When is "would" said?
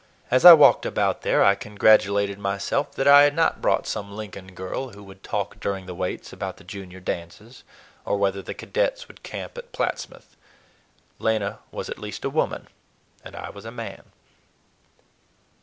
5.03-5.21, 9.07-9.21